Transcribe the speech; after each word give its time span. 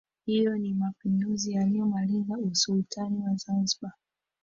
Hyo 0.25 0.57
ni 0.57 0.73
mapinduzi 0.73 1.53
yaliyomaliza 1.53 2.37
Usultani 2.37 3.23
wa 3.23 3.35
Zanzibar 3.35 3.93